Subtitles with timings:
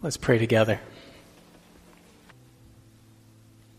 [0.00, 0.80] Let's pray together.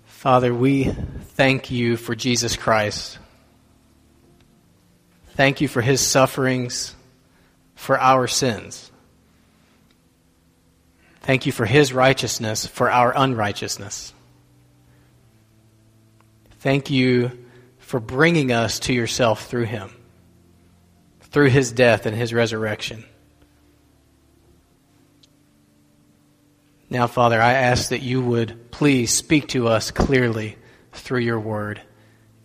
[0.04, 3.18] Father, we thank you for Jesus Christ.
[5.36, 6.94] Thank you for his sufferings
[7.76, 8.92] for our sins.
[11.22, 14.14] Thank you for his righteousness for our unrighteousness.
[16.60, 17.32] Thank you
[17.78, 19.90] for bringing us to yourself through him,
[21.22, 23.06] through his death and his resurrection.
[26.92, 30.58] Now, Father, I ask that you would please speak to us clearly
[30.92, 31.82] through your word.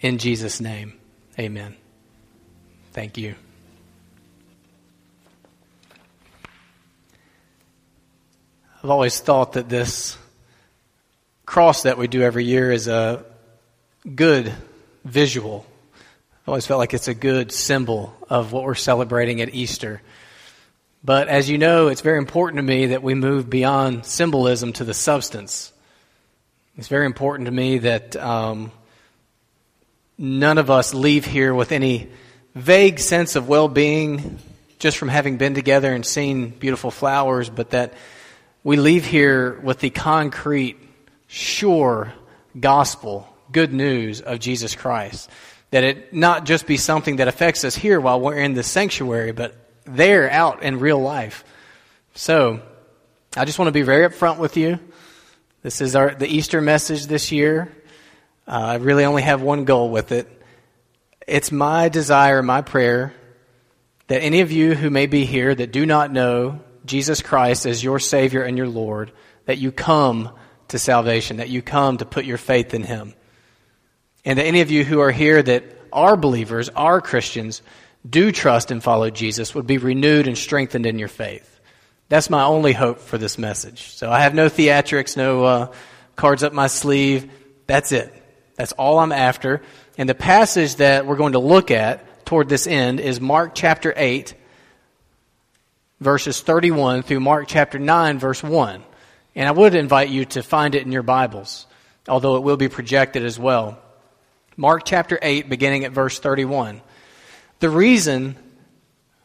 [0.00, 1.00] In Jesus' name,
[1.38, 1.74] amen.
[2.92, 3.36] Thank you.
[8.82, 10.18] I've always thought that this
[11.46, 13.24] cross that we do every year is a
[14.14, 14.52] good
[15.06, 15.64] visual.
[16.42, 20.02] I've always felt like it's a good symbol of what we're celebrating at Easter.
[21.04, 24.84] But as you know, it's very important to me that we move beyond symbolism to
[24.84, 25.70] the substance.
[26.78, 28.72] It's very important to me that um,
[30.16, 32.08] none of us leave here with any
[32.54, 34.38] vague sense of well being
[34.78, 37.92] just from having been together and seen beautiful flowers, but that
[38.62, 40.78] we leave here with the concrete,
[41.26, 42.14] sure
[42.58, 45.28] gospel, good news of Jesus Christ.
[45.70, 49.32] That it not just be something that affects us here while we're in the sanctuary,
[49.32, 49.54] but
[49.84, 51.44] there out in real life.
[52.14, 52.60] So,
[53.36, 54.78] I just want to be very upfront with you.
[55.62, 57.74] This is our the Easter message this year.
[58.46, 60.30] Uh, I really only have one goal with it.
[61.26, 63.14] It's my desire, my prayer,
[64.08, 67.82] that any of you who may be here that do not know Jesus Christ as
[67.82, 69.10] your Savior and your Lord,
[69.46, 70.30] that you come
[70.68, 73.14] to salvation, that you come to put your faith in Him.
[74.24, 77.62] And that any of you who are here that are believers, are Christians,
[78.08, 81.50] do trust and follow Jesus would be renewed and strengthened in your faith.
[82.08, 83.90] That's my only hope for this message.
[83.94, 85.72] So I have no theatrics, no uh,
[86.16, 87.30] cards up my sleeve.
[87.66, 88.12] That's it.
[88.56, 89.62] That's all I'm after.
[89.96, 93.92] And the passage that we're going to look at toward this end is Mark chapter
[93.96, 94.34] 8,
[96.00, 98.82] verses 31 through Mark chapter 9, verse 1.
[99.34, 101.66] And I would invite you to find it in your Bibles,
[102.06, 103.78] although it will be projected as well.
[104.56, 106.80] Mark chapter 8, beginning at verse 31.
[107.64, 108.36] The reason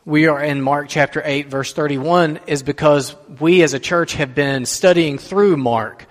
[0.05, 4.33] we are in Mark chapter 8, verse 31 is because we as a church have
[4.33, 6.05] been studying through Mark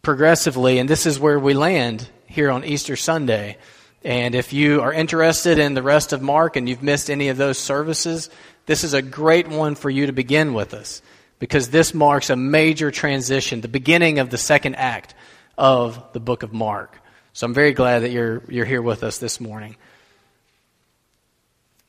[0.00, 3.58] progressively, and this is where we land here on Easter Sunday.
[4.04, 7.36] And if you are interested in the rest of Mark and you've missed any of
[7.36, 8.30] those services,
[8.66, 11.02] this is a great one for you to begin with us
[11.40, 15.16] because this marks a major transition, the beginning of the second act
[15.56, 16.96] of the book of Mark.
[17.32, 19.74] So I'm very glad that you're, you're here with us this morning.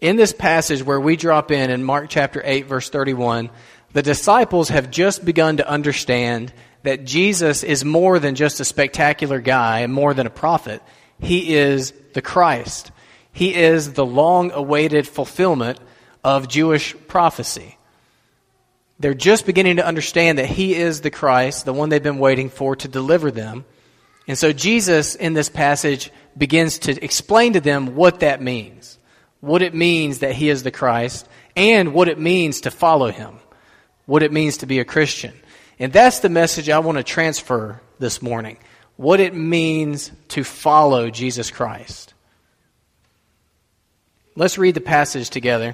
[0.01, 3.49] In this passage where we drop in in Mark chapter 8, verse 31,
[3.91, 9.41] the disciples have just begun to understand that Jesus is more than just a spectacular
[9.41, 10.81] guy and more than a prophet.
[11.19, 12.91] He is the Christ.
[13.33, 15.79] He is the long awaited fulfillment
[16.23, 17.77] of Jewish prophecy.
[18.99, 22.49] They're just beginning to understand that He is the Christ, the one they've been waiting
[22.49, 23.65] for to deliver them.
[24.29, 28.98] And so Jesus, in this passage, begins to explain to them what that means
[29.41, 33.39] what it means that he is the Christ, and what it means to follow him,
[34.05, 35.33] what it means to be a Christian.
[35.79, 38.57] And that's the message I want to transfer this morning
[38.99, 42.13] what it means to follow Jesus Christ.
[44.35, 45.73] Let's read the passage together.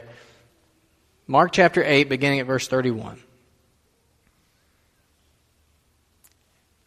[1.26, 3.20] Mark chapter 8, beginning at verse 31.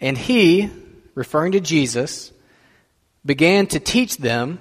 [0.00, 0.71] And he,
[1.16, 2.33] referring to Jesus,
[3.27, 4.60] began to teach them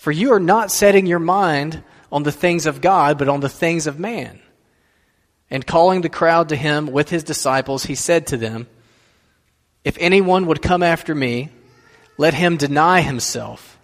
[0.00, 3.50] For you are not setting your mind on the things of God, but on the
[3.50, 4.40] things of man.
[5.50, 8.66] And calling the crowd to him with his disciples, he said to them,
[9.84, 11.50] If anyone would come after me,
[12.16, 13.78] let him deny himself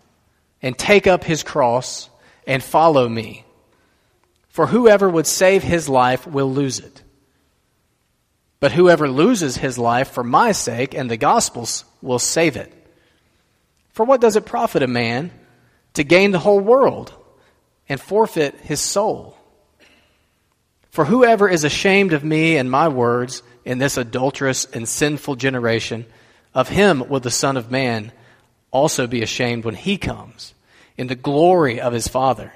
[0.62, 2.08] and take up his cross
[2.46, 3.44] and follow me.
[4.48, 7.02] For whoever would save his life will lose it.
[8.58, 12.72] But whoever loses his life for my sake and the gospel's will save it.
[13.90, 15.30] For what does it profit a man?
[15.96, 17.12] To gain the whole world
[17.88, 19.37] and forfeit his soul.
[20.90, 26.06] For whoever is ashamed of me and my words in this adulterous and sinful generation,
[26.54, 28.12] of him will the Son of Man
[28.70, 30.54] also be ashamed when he comes
[30.96, 32.52] in the glory of his Father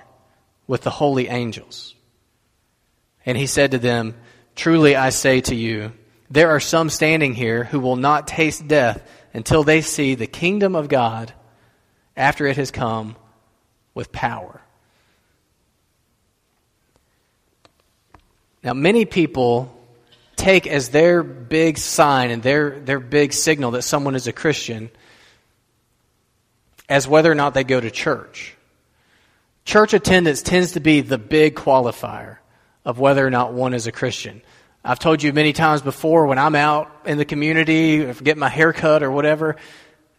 [0.67, 1.95] with the holy angels.
[3.27, 4.15] And he said to them,
[4.55, 5.93] Truly I say to you,
[6.31, 9.03] there are some standing here who will not taste death
[9.33, 11.33] until they see the kingdom of God
[12.17, 13.17] after it has come
[13.95, 14.61] with power.
[18.63, 19.75] Now, many people
[20.37, 24.91] take as their big sign and their, their big signal that someone is a Christian
[26.89, 28.57] as whether or not they go to church.
[29.65, 32.39] Church attendance tends to be the big qualifier
[32.85, 34.43] of whether or not one is a Christian.
[34.85, 38.49] I've told you many times before when I'm out in the community, if getting my
[38.49, 39.57] hair cut or whatever,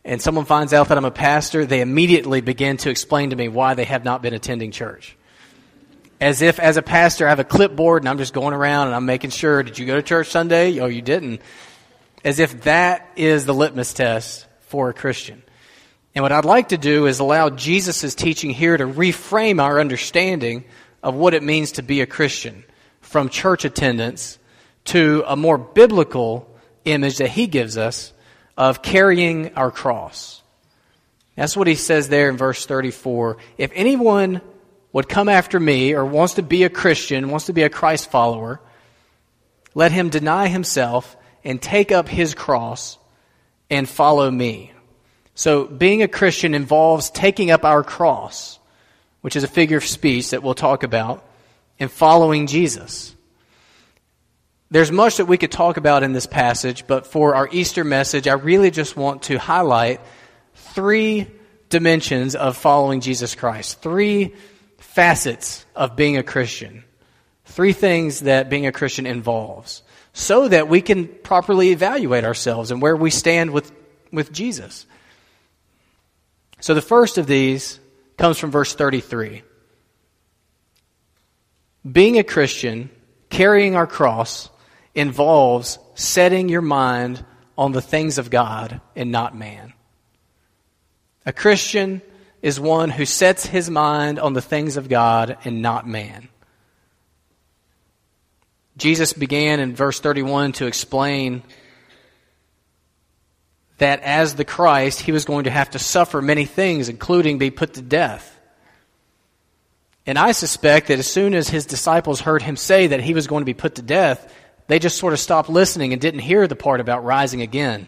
[0.04, 3.48] and someone finds out that I'm a pastor, they immediately begin to explain to me
[3.48, 5.16] why they have not been attending church
[6.22, 8.96] as if as a pastor I have a clipboard and I'm just going around and
[8.96, 10.80] I'm making sure, did you go to church Sunday?
[10.80, 11.42] Oh, you didn't.
[12.24, 15.42] As if that is the litmus test for a Christian.
[16.14, 20.66] And what I'd like to do is allow Jesus' teaching here to reframe our understanding
[21.02, 22.64] of what it means to be a Christian
[23.00, 24.38] from church attendance
[24.86, 26.48] to a more biblical
[26.86, 28.14] image that he gives us
[28.62, 30.44] of carrying our cross.
[31.36, 33.38] That's what he says there in verse 34.
[33.58, 34.40] If anyone
[34.94, 38.12] would come after me or wants to be a Christian, wants to be a Christ
[38.12, 38.62] follower,
[39.74, 43.00] let him deny himself and take up his cross
[43.72, 44.74] and follow me.
[45.34, 48.60] So, being a Christian involves taking up our cross,
[49.22, 51.26] which is a figure of speech that we'll talk about,
[51.80, 53.16] and following Jesus.
[54.72, 58.26] There's much that we could talk about in this passage, but for our Easter message,
[58.26, 60.00] I really just want to highlight
[60.56, 61.28] three
[61.68, 63.82] dimensions of following Jesus Christ.
[63.82, 64.34] Three
[64.78, 66.86] facets of being a Christian.
[67.44, 69.84] Three things that being a Christian involves
[70.14, 73.70] so that we can properly evaluate ourselves and where we stand with,
[74.12, 74.86] with Jesus.
[76.62, 77.78] So the first of these
[78.18, 79.44] comes from verse 33.
[81.90, 82.90] Being a Christian,
[83.30, 84.50] carrying our cross,
[84.94, 87.24] involves setting your mind
[87.58, 89.74] on the things of God and not man.
[91.26, 92.02] A Christian
[92.42, 96.28] is one who sets his mind on the things of God and not man.
[98.78, 101.44] Jesus began in verse 31 to explain
[103.78, 107.52] that as the Christ, he was going to have to suffer many things, including be
[107.52, 108.40] put to death.
[110.06, 113.28] And I suspect that as soon as his disciples heard him say that he was
[113.28, 114.34] going to be put to death,
[114.72, 117.88] they just sort of stopped listening and didn't hear the part about rising again.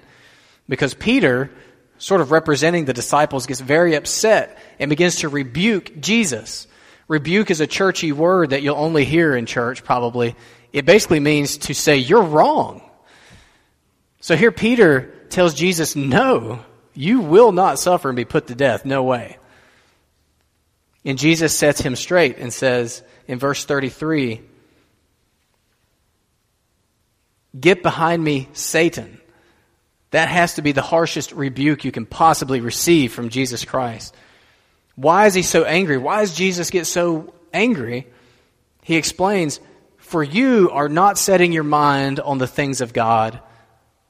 [0.67, 1.51] Because Peter
[2.03, 6.67] sort of representing the disciples, gets very upset and begins to rebuke Jesus.
[7.07, 10.35] Rebuke is a churchy word that you'll only hear in church, probably.
[10.73, 12.81] It basically means to say, You're wrong.
[14.19, 16.59] So here Peter tells Jesus, No,
[16.93, 18.85] you will not suffer and be put to death.
[18.85, 19.37] No way.
[21.05, 24.41] And Jesus sets him straight and says in verse 33
[27.59, 29.19] Get behind me, Satan.
[30.11, 34.15] That has to be the harshest rebuke you can possibly receive from Jesus Christ.
[34.95, 35.97] Why is he so angry?
[35.97, 38.07] Why does Jesus get so angry?
[38.83, 39.59] He explains,
[39.97, 43.39] For you are not setting your mind on the things of God,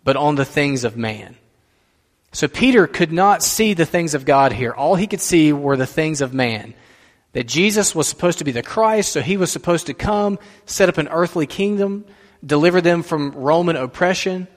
[0.03, 1.37] but on the things of man.
[2.33, 4.73] So Peter could not see the things of God here.
[4.73, 6.73] All he could see were the things of man.
[7.33, 10.89] That Jesus was supposed to be the Christ, so he was supposed to come, set
[10.89, 12.05] up an earthly kingdom,
[12.45, 14.47] deliver them from Roman oppression.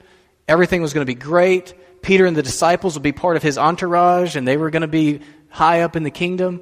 [0.47, 1.73] Everything was going to be great.
[2.01, 4.87] Peter and the disciples would be part of his entourage, and they were going to
[4.87, 6.61] be high up in the kingdom.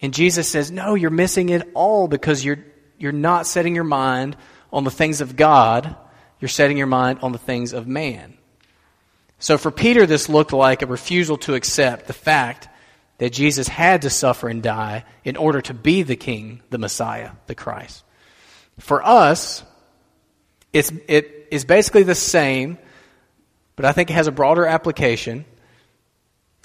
[0.00, 2.64] And Jesus says, No, you're missing it all because you're,
[2.98, 4.36] you're not setting your mind
[4.72, 5.96] on the things of God,
[6.40, 8.36] you're setting your mind on the things of man.
[9.38, 12.68] So for Peter, this looked like a refusal to accept the fact
[13.18, 17.32] that Jesus had to suffer and die in order to be the king, the Messiah,
[17.46, 18.04] the Christ.
[18.78, 19.64] For us,
[20.72, 22.78] it's, it is basically the same
[23.78, 25.44] but I think it has a broader application.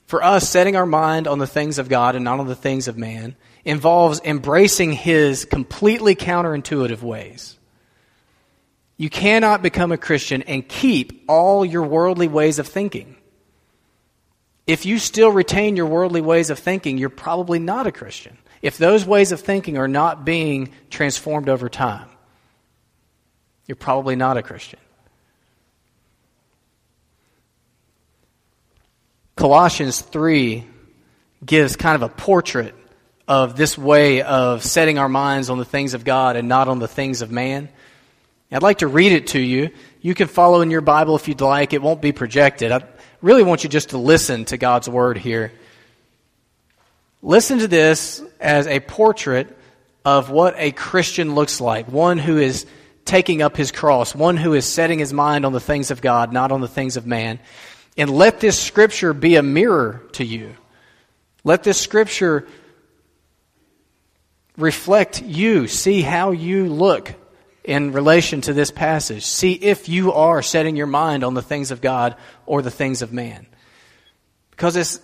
[0.08, 2.88] For us, setting our mind on the things of God and not on the things
[2.88, 7.60] of man involves embracing His completely counterintuitive ways.
[8.98, 13.16] You cannot become a Christian and keep all your worldly ways of thinking.
[14.66, 18.40] If you still retain your worldly ways of thinking, you're probably not a Christian.
[18.64, 22.10] If those ways of thinking are not being transformed over time,
[23.68, 24.80] you're probably not a Christian.
[29.36, 30.66] Colossians 3
[31.46, 32.76] gives kind of a portrait
[33.28, 36.80] of this way of setting our minds on the things of God and not on
[36.80, 37.70] the things of man.
[38.52, 39.72] I'd like to read it to you.
[40.02, 41.74] You can follow in your Bible if you'd like.
[41.74, 42.72] It won't be projected.
[42.72, 42.84] I
[43.22, 45.52] really want you just to listen to God's word here.
[47.24, 49.58] Listen to this as a portrait
[50.06, 52.66] of what a Christian looks like one who is
[53.06, 56.32] taking up his cross, one who is setting his mind on the things of God,
[56.32, 57.40] not on the things of man.
[57.98, 60.56] And let this scripture be a mirror to you.
[61.44, 62.48] Let this scripture
[64.58, 65.68] reflect you.
[65.68, 67.14] See how you look
[67.64, 69.24] in relation to this passage.
[69.24, 73.02] See if you are setting your mind on the things of God or the things
[73.02, 73.46] of man.
[74.52, 75.00] Because it's,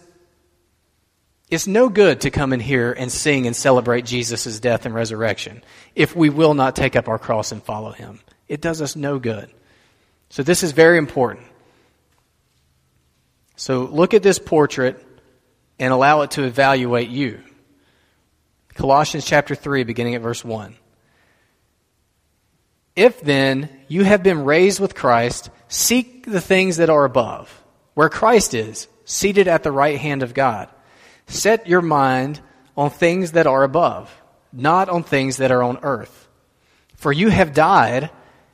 [1.49, 5.63] it's no good to come in here and sing and celebrate Jesus' death and resurrection
[5.95, 8.19] if we will not take up our cross and follow him.
[8.47, 9.49] It does us no good.
[10.29, 11.47] So this is very important.
[13.55, 15.03] So look at this portrait
[15.79, 17.41] and allow it to evaluate you.
[18.75, 20.75] Colossians chapter 3, beginning at verse 1.
[22.95, 27.63] If then you have been raised with Christ, seek the things that are above,
[27.93, 30.69] where Christ is, seated at the right hand of God.
[31.29, 32.41] Set your mind
[32.75, 34.11] on things that are above,
[34.51, 36.27] not on things that are on earth.
[36.95, 38.09] For you have died,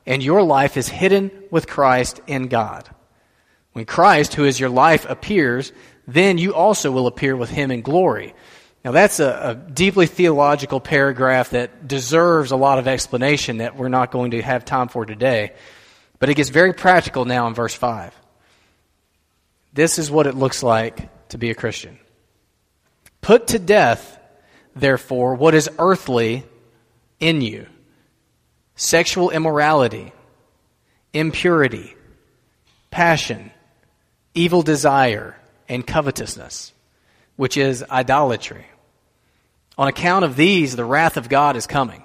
[0.06, 2.88] and your life is hidden with Christ in God.
[3.72, 5.72] When Christ, who is your life, appears,
[6.06, 8.36] then you also will appear with him in glory.
[8.84, 13.90] Now, that's a, a, deeply theological paragraph that deserves a lot of explanation that we're
[13.90, 15.54] not going to have time for today.
[16.20, 18.14] But it gets very practical now in verse 5.
[19.74, 22.00] This is what it looks like to be a Christian.
[23.26, 24.20] Put to death,
[24.76, 26.44] therefore, what is earthly
[27.20, 27.66] in you
[28.76, 30.14] sexual immorality,
[31.12, 31.96] impurity,
[32.92, 33.50] passion,
[34.36, 35.36] evil desire,
[35.68, 36.72] and covetousness,
[37.36, 38.68] which is idolatry.
[39.76, 42.04] On account of these, the wrath of God is coming.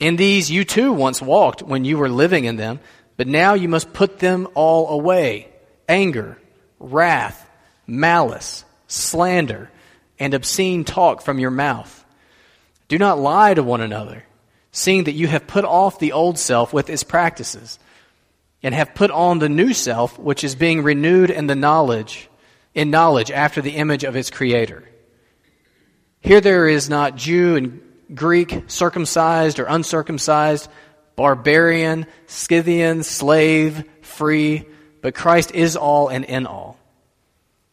[0.00, 2.80] In these you too once walked when you were living in them,
[3.18, 5.50] but now you must put them all away
[5.86, 6.38] anger,
[6.80, 7.46] wrath,
[7.86, 9.70] malice, slander,
[10.18, 12.04] and obscene talk from your mouth.
[12.88, 14.24] Do not lie to one another,
[14.70, 17.78] seeing that you have put off the old self with its practices,
[18.62, 22.28] and have put on the new self, which is being renewed in the knowledge,
[22.74, 24.84] in knowledge after the image of its creator.
[26.20, 27.80] Here there is not Jew and
[28.14, 30.68] Greek, circumcised or uncircumcised,
[31.16, 34.66] barbarian, Scythian, slave, free,
[35.00, 36.78] but Christ is all and in all.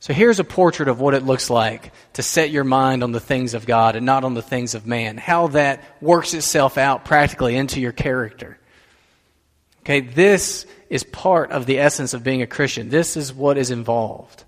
[0.00, 3.20] So here's a portrait of what it looks like to set your mind on the
[3.20, 5.16] things of God and not on the things of man.
[5.16, 8.58] How that works itself out practically into your character.
[9.80, 12.90] Okay, this is part of the essence of being a Christian.
[12.90, 14.44] This is what is involved.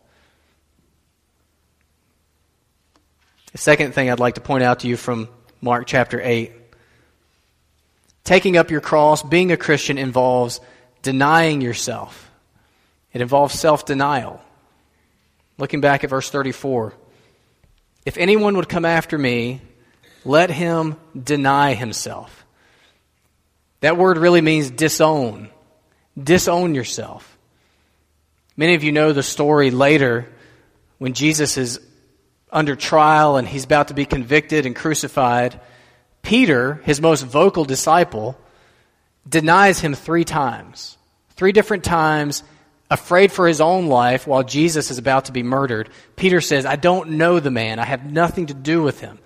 [3.52, 5.28] The second thing I'd like to point out to you from
[5.61, 6.52] Mark chapter 8
[8.23, 10.61] taking up your cross, being a Christian, involves
[11.02, 12.30] denying yourself,
[13.12, 14.40] it involves self denial.
[15.61, 16.95] Looking back at verse 34
[18.07, 19.61] If anyone would come after me,
[20.25, 22.47] let him deny himself.
[23.81, 25.50] That word really means disown.
[26.21, 27.38] Disown yourself.
[28.57, 30.29] Many of you know the story later
[30.97, 31.79] when Jesus is
[32.50, 35.61] under trial and he's about to be convicted and crucified,
[36.23, 38.38] Peter, his most vocal disciple,
[39.29, 40.97] denies him three times.
[41.37, 42.43] Three different times,
[42.90, 45.88] afraid for his own life while Jesus is about to be murdered.
[46.16, 47.78] Peter says, I don't know the man.
[47.78, 49.18] I have nothing to do with him.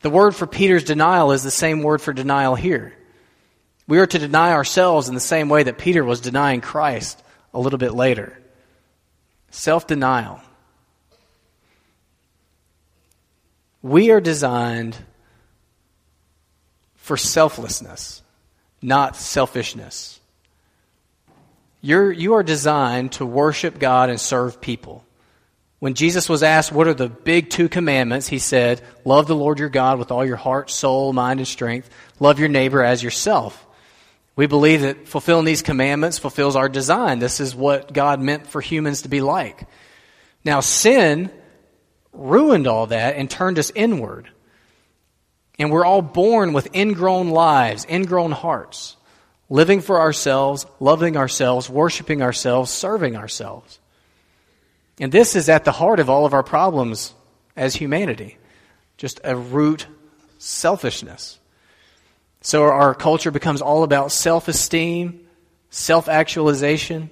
[0.00, 2.94] The word for Peter's denial is the same word for denial here.
[3.86, 7.22] We are to deny ourselves in the same way that Peter was denying Christ
[7.52, 8.38] a little bit later.
[9.50, 10.40] Self denial.
[13.82, 14.96] We are designed
[16.96, 18.22] for selflessness,
[18.82, 20.18] not selfishness.
[21.86, 25.04] You're, you are designed to worship God and serve people.
[25.78, 28.26] When Jesus was asked, What are the big two commandments?
[28.26, 31.88] he said, Love the Lord your God with all your heart, soul, mind, and strength.
[32.18, 33.64] Love your neighbor as yourself.
[34.34, 37.20] We believe that fulfilling these commandments fulfills our design.
[37.20, 39.68] This is what God meant for humans to be like.
[40.44, 41.30] Now, sin
[42.12, 44.28] ruined all that and turned us inward.
[45.56, 48.96] And we're all born with ingrown lives, ingrown hearts,
[49.48, 53.78] living for ourselves, loving ourselves, worshiping ourselves, serving ourselves.
[54.98, 57.14] And this is at the heart of all of our problems
[57.56, 58.38] as humanity
[58.96, 59.86] just a root
[60.38, 61.38] selfishness.
[62.40, 65.26] So our culture becomes all about self esteem,
[65.70, 67.10] self actualization,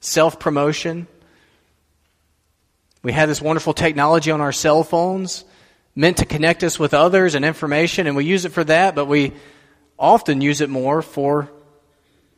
[0.00, 1.06] self promotion.
[3.02, 5.44] We have this wonderful technology on our cell phones
[5.96, 9.06] meant to connect us with others and information, and we use it for that, but
[9.06, 9.32] we
[10.00, 11.50] often use it more for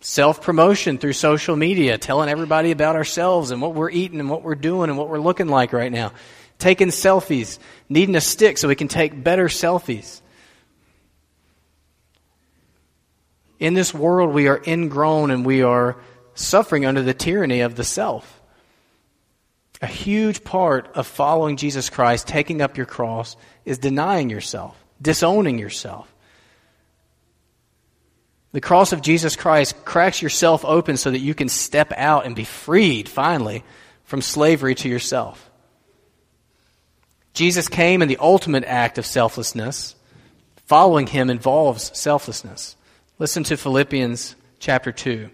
[0.01, 4.43] self promotion through social media, telling everybody about ourselves and what we're eating and what
[4.43, 6.13] we're doing and what we're looking like right now.
[6.59, 10.21] Taking selfies, needing a stick so we can take better selfies.
[13.59, 15.97] In this world, we are ingrown and we are
[16.35, 18.41] suffering under the tyranny of the self.
[19.81, 25.59] A huge part of following Jesus Christ, taking up your cross, is denying yourself, disowning
[25.59, 26.12] yourself.
[28.53, 32.37] The cross of Jesus Christ cracks yourself open so that you can step out and
[32.37, 33.65] be freed, finally,
[34.05, 35.51] from slavery to yourself.
[37.33, 39.95] Jesus came in the ultimate act of selflessness.
[40.67, 42.77] Following him involves selflessness.
[43.19, 45.29] Listen to Philippians chapter 2,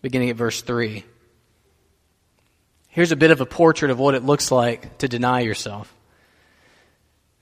[0.00, 1.04] beginning at verse 3.
[2.88, 5.94] Here's a bit of a portrait of what it looks like to deny yourself.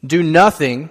[0.04, 0.90] Do nothing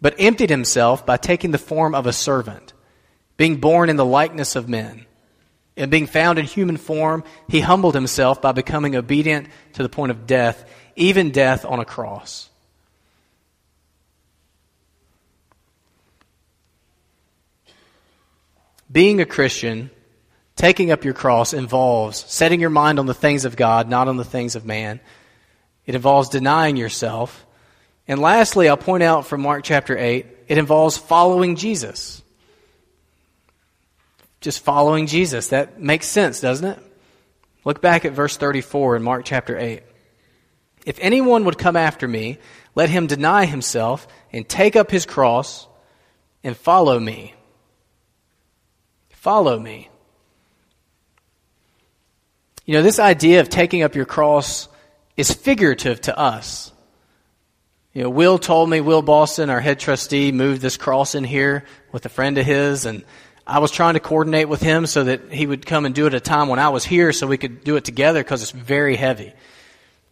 [0.00, 2.72] but emptied himself by taking the form of a servant,
[3.36, 5.06] being born in the likeness of men.
[5.76, 10.10] And being found in human form, he humbled himself by becoming obedient to the point
[10.10, 12.50] of death, even death on a cross.
[18.92, 19.90] Being a Christian,
[20.56, 24.16] taking up your cross, involves setting your mind on the things of God, not on
[24.16, 25.00] the things of man.
[25.86, 27.46] It involves denying yourself
[28.10, 32.20] and lastly, I'll point out from Mark chapter 8, it involves following Jesus.
[34.40, 35.50] Just following Jesus.
[35.50, 36.78] That makes sense, doesn't it?
[37.64, 39.84] Look back at verse 34 in Mark chapter 8.
[40.84, 42.38] If anyone would come after me,
[42.74, 45.68] let him deny himself and take up his cross
[46.42, 47.32] and follow me.
[49.10, 49.88] Follow me.
[52.66, 54.68] You know, this idea of taking up your cross
[55.16, 56.72] is figurative to us.
[57.92, 61.64] You know, Will told me, Will Boston, our head trustee, moved this cross in here
[61.90, 63.04] with a friend of his, and
[63.44, 66.14] I was trying to coordinate with him so that he would come and do it
[66.14, 68.52] at a time when I was here so we could do it together because it's
[68.52, 69.32] very heavy.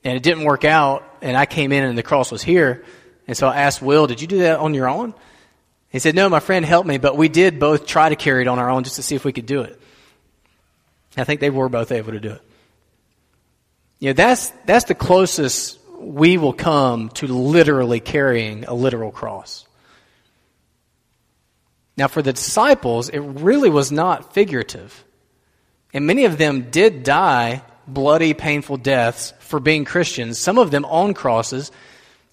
[0.03, 2.85] And it didn't work out, and I came in and the cross was here.
[3.29, 5.15] And so I asked Will, did you do that on your own?
[5.91, 8.49] He said, no, my friend helped me, but we did both try to carry it
[8.49, 9.81] on our own just to see if we could do it.
[11.17, 12.43] I think they were both able to do it.
[13.99, 19.67] You know, that's, that's the closest we will come to literally carrying a literal cross.
[21.97, 25.05] Now, for the disciples, it really was not figurative.
[25.93, 30.85] And many of them did die bloody, painful deaths for being Christians, some of them
[30.85, 31.73] on crosses.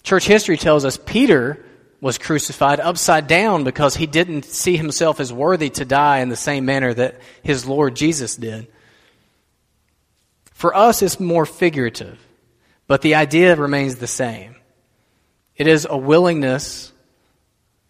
[0.02, 1.64] Church history tells us Peter
[2.00, 6.36] was crucified upside down because he didn't see himself as worthy to die in the
[6.36, 8.68] same manner that his Lord Jesus did.
[10.52, 12.25] For us, it's more figurative.
[12.86, 14.56] But the idea remains the same.
[15.56, 16.92] It is a willingness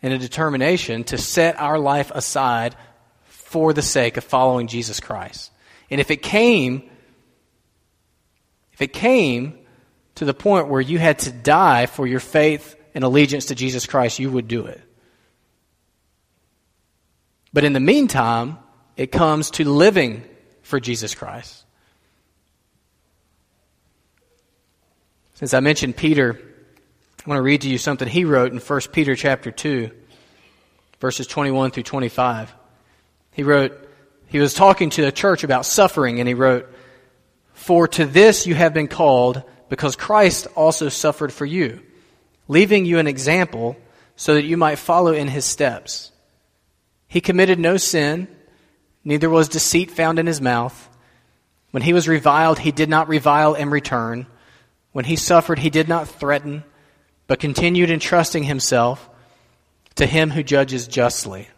[0.03, 2.77] and a determination to set our life aside
[3.25, 5.51] for the sake of following Jesus Christ.
[5.91, 6.89] And if it came,
[8.73, 9.59] if it came
[10.17, 13.87] to the point where you had to die for your faith and allegiance to Jesus
[13.87, 14.81] Christ, you would do it.
[17.53, 18.59] But in the meantime,
[18.97, 20.25] it comes to living
[20.63, 21.66] for Jesus Christ.
[25.37, 26.41] Since I mentioned Peter,
[27.27, 29.91] I want to read to you something he wrote in 1 Peter chapter 2,
[30.99, 32.55] verses 21 through 25.
[33.33, 33.87] He wrote,
[34.29, 36.73] he was talking to a church about suffering, and he wrote,
[37.53, 41.83] For to this you have been called, because Christ also suffered for you,
[42.49, 43.77] leaving you an example
[44.17, 46.13] so that you might follow in his steps.
[47.09, 48.27] He committed no sin,
[49.05, 50.89] neither was deceit found in his mouth.
[51.73, 54.29] When he was reviled, he did not revile in return.
[54.97, 56.65] When he suffered, he did not threaten,
[57.27, 59.11] but continued entrusting himself
[59.97, 61.51] to him who judges justly.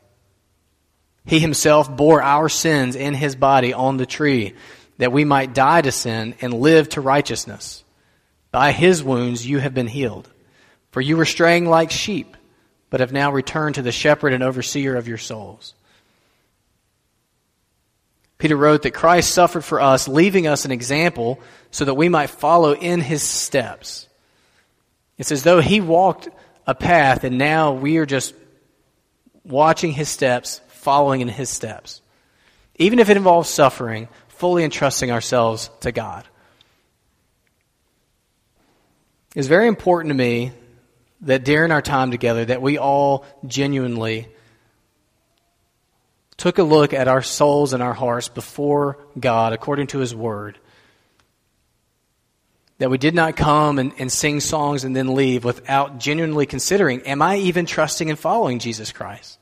[1.25, 4.55] He himself bore our sins in his body on the tree,
[4.97, 7.85] that we might die to sin and live to righteousness.
[8.51, 10.29] By his wounds you have been healed.
[10.91, 12.37] For you were straying like sheep,
[12.91, 15.75] but have now returned to the shepherd and overseer of your souls.
[18.39, 22.31] Peter wrote that Christ suffered for us, leaving us an example so that we might
[22.31, 24.09] follow in his steps.
[25.19, 26.29] It's as though he walked
[26.67, 28.35] a path and now we are just
[29.45, 32.01] watching his steps, following in his steps.
[32.77, 36.25] Even if it involves suffering, fully entrusting ourselves to God.
[39.35, 40.53] It's very important to me
[41.23, 44.29] that during our time together that we all genuinely
[46.39, 50.59] took a look at our souls and our hearts before God according to his word
[52.79, 57.03] that we did not come and, and, sing songs and then leave without genuinely considering
[57.03, 59.39] am I even trusting and following Jesus Christ?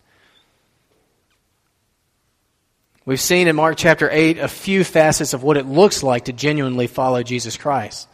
[3.05, 6.33] We've seen in Mark chapter 8 a few facets of what it looks like to
[6.33, 8.09] genuinely follow Jesus Christ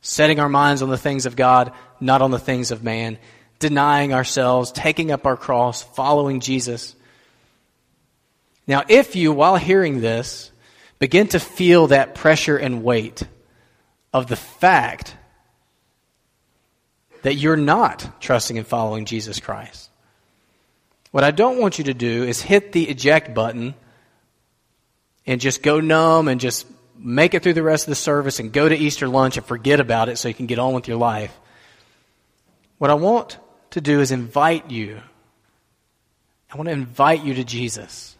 [0.00, 3.18] setting our minds on the things of God, not on the things of man,
[3.58, 6.94] denying ourselves, taking up our cross, following Jesus.
[8.68, 10.52] Now, if you, while hearing this,
[10.98, 13.22] begin to feel that pressure and weight
[14.12, 15.16] of the fact
[17.22, 19.90] that you're not trusting and following Jesus Christ,
[21.10, 23.74] what I don't want you to do is hit the eject button
[25.26, 26.66] and just go numb and just
[26.98, 29.80] make it through the rest of the service and go to Easter lunch and forget
[29.80, 31.34] about it so you can get on with your life.
[32.76, 33.38] What I want
[33.70, 35.00] to do is invite you.
[36.52, 38.17] I want to invite you to Jesus.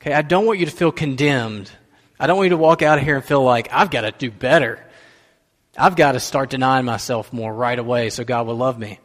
[0.00, 1.70] Okay, I don't want you to feel condemned.
[2.18, 4.12] I don't want you to walk out of here and feel like, I've got to
[4.12, 4.84] do better.
[5.76, 8.98] I've got to start denying myself more right away so God will love me.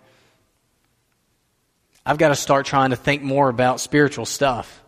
[2.06, 4.82] I've got to start trying to think more about spiritual stuff.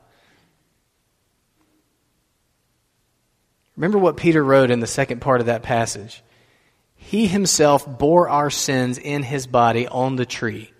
[3.75, 6.23] Remember what Peter wrote in the second part of that passage.
[6.95, 10.72] He himself bore our sins in his body on the tree.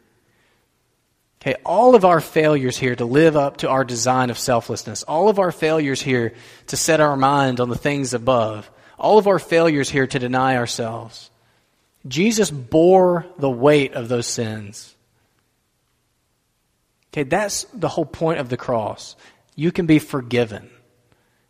[1.43, 5.27] Okay, all of our failures here to live up to our design of selflessness, all
[5.27, 6.33] of our failures here
[6.67, 10.55] to set our mind on the things above, all of our failures here to deny
[10.55, 11.29] ourselves,
[12.07, 14.95] Jesus bore the weight of those sins.
[17.11, 19.17] Okay, that's the whole point of the cross.
[19.53, 20.69] You can be forgiven.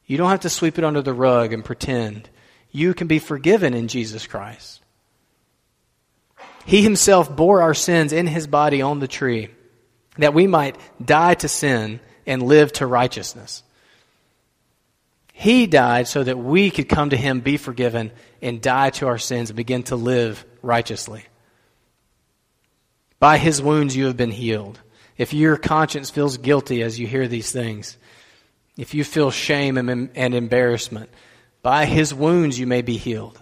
[0.07, 2.31] You don't have to sweep it under the rug and pretend.
[2.71, 4.81] You can be forgiven in Jesus Christ.
[6.65, 9.49] He himself bore our sins in his body on the tree
[10.17, 13.63] that we might die to sin and live to righteousness.
[15.33, 19.17] He died so that we could come to him, be forgiven, and die to our
[19.17, 21.25] sins and begin to live righteously.
[23.19, 24.79] By his wounds you have been healed.
[25.17, 27.97] If your conscience feels guilty as you hear these things,
[28.77, 31.09] if you feel shame and, embarrassment,
[31.61, 33.41] by his wounds you may be healed,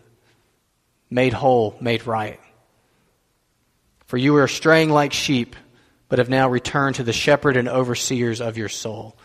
[1.09, 2.39] made whole, made right.
[4.07, 5.55] For you are straying like sheep,
[6.11, 9.15] but have now returned to the shepherd and overseers of your soul.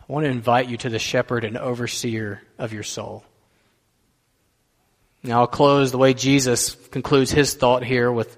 [0.00, 3.22] I want to invite you to the shepherd and overseer of your soul.
[5.22, 8.34] Now I'll close the way Jesus concludes his thought here with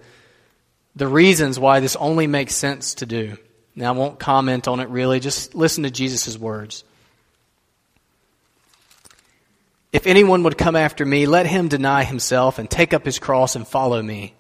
[0.97, 3.37] the reasons why this only makes sense to do.
[3.77, 6.83] Now I won't comment on it really, just listen to Jesus' words.
[9.93, 13.55] If anyone would come after me, let him deny himself and take up his cross
[13.55, 14.35] and follow me.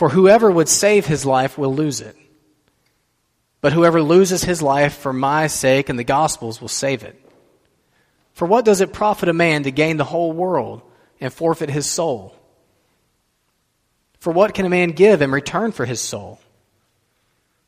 [0.00, 2.16] For whoever would save his life will lose it.
[3.60, 7.22] But whoever loses his life for my sake and the gospel's will save it.
[8.32, 10.80] For what does it profit a man to gain the whole world
[11.20, 12.34] and forfeit his soul?
[14.20, 16.40] For what can a man give in return for his soul?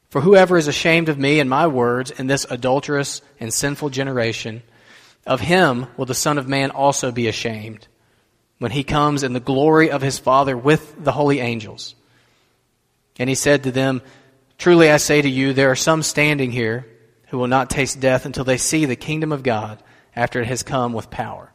[0.09, 4.63] For whoever is ashamed of me and my words in this adulterous and sinful generation,
[5.27, 7.89] of him will the Son of Man also be ashamed
[8.57, 11.95] when he comes in the glory of his Father with the holy angels.
[13.19, 14.03] And he said to them,
[14.59, 16.87] Truly I say to you, there are some standing here
[17.29, 19.83] who will not taste death until they see the kingdom of God
[20.15, 21.53] after it has come with power.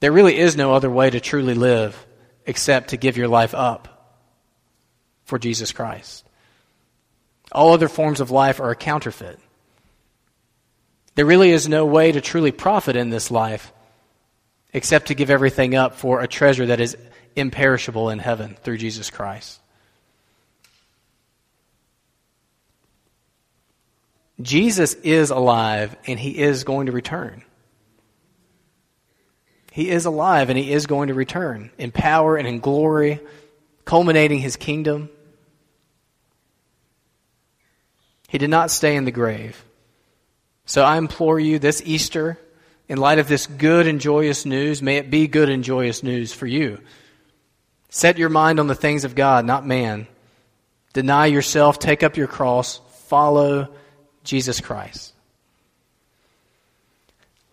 [0.00, 2.06] There really is no other way to truly live
[2.46, 4.22] except to give your life up
[5.24, 6.26] for Jesus Christ.
[7.50, 9.38] All other forms of life are a counterfeit.
[11.14, 13.72] There really is no way to truly profit in this life
[14.72, 16.96] except to give everything up for a treasure that is
[17.36, 19.60] imperishable in heaven through Jesus Christ.
[24.40, 27.42] Jesus is alive and he is going to return.
[29.70, 33.20] He is alive and he is going to return in power and in glory,
[33.84, 35.08] culminating his kingdom.
[38.28, 39.64] He did not stay in the grave.
[40.66, 42.38] So I implore you this Easter,
[42.88, 46.32] in light of this good and joyous news, may it be good and joyous news
[46.32, 46.80] for you.
[47.88, 50.06] Set your mind on the things of God, not man.
[50.92, 53.68] Deny yourself, take up your cross, follow
[54.24, 55.12] Jesus Christ.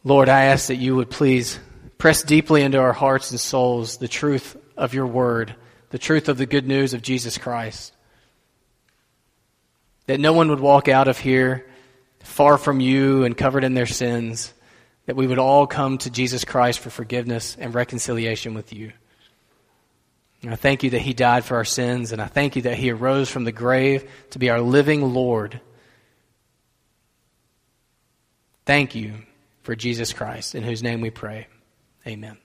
[0.04, 1.60] Lord, I ask that you would please
[1.98, 5.56] press deeply into our hearts and souls the truth of your word,
[5.92, 7.94] the truth of the good news of Jesus Christ.
[10.08, 11.68] That no one would walk out of here
[12.24, 14.54] far from you and covered in their sins,
[15.06, 18.94] that we would all come to Jesus Christ for forgiveness and reconciliation with you.
[20.42, 22.78] And I thank you that He died for our sins, and I thank you that
[22.78, 25.62] He arose from the grave to be our living Lord.
[28.66, 29.14] Thank you
[29.64, 31.48] for Jesus Christ, in whose name we pray.
[32.08, 32.41] Amen.